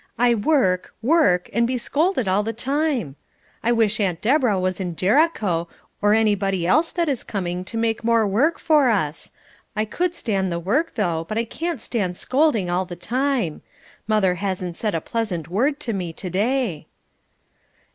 I 0.17 0.33
work, 0.33 0.95
work, 1.03 1.47
and 1.53 1.67
be 1.67 1.77
scolded 1.77 2.27
all 2.27 2.41
the 2.41 2.53
time. 2.53 3.17
I 3.61 3.71
wish 3.71 3.99
Aunt 3.99 4.19
Deborah 4.19 4.59
was 4.59 4.79
in 4.79 4.95
Jericho, 4.95 5.67
or 6.01 6.15
anybody 6.15 6.65
else 6.65 6.91
that 6.91 7.07
is 7.07 7.23
coming 7.23 7.63
to 7.65 7.77
make 7.77 8.03
more 8.03 8.25
work 8.25 8.57
for 8.57 8.89
us. 8.89 9.29
I 9.75 9.85
could 9.85 10.15
stand 10.15 10.51
the 10.51 10.59
work, 10.59 10.95
though, 10.95 11.27
but 11.29 11.37
I 11.37 11.43
can't 11.43 11.83
stand 11.83 12.17
scolding 12.17 12.67
all 12.67 12.85
the 12.85 12.95
time. 12.95 13.61
Mother 14.07 14.33
hasn't 14.41 14.75
said 14.75 14.95
a 14.95 15.01
pleasant 15.01 15.49
word 15.49 15.79
to 15.81 15.93
me 15.93 16.13
to 16.13 16.29
day." 16.31 16.87